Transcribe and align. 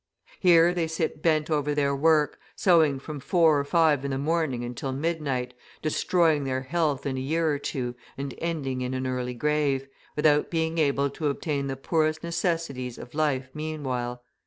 Here 0.39 0.73
they 0.73 0.87
sit 0.87 1.21
bent 1.21 1.51
over 1.51 1.75
their 1.75 1.95
work, 1.95 2.39
sewing 2.55 2.97
from 2.97 3.19
four 3.19 3.59
or 3.59 3.63
five 3.63 4.03
in 4.03 4.09
the 4.09 4.17
morning 4.17 4.63
until 4.63 4.91
midnight, 4.91 5.53
destroying 5.83 6.43
their 6.43 6.61
health 6.63 7.05
in 7.05 7.17
a 7.17 7.21
year 7.21 7.51
or 7.51 7.59
two 7.59 7.93
and 8.17 8.33
ending 8.39 8.81
in 8.81 8.95
an 8.95 9.05
early 9.05 9.35
grave, 9.35 9.87
without 10.15 10.49
being 10.49 10.79
able 10.79 11.11
to 11.11 11.27
obtain 11.27 11.67
the 11.67 11.77
poorest 11.77 12.23
necessities 12.23 12.97
of 12.97 13.13
life 13.13 13.49
meanwhile. 13.53 14.23